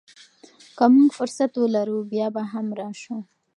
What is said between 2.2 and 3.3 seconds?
به هم راشو.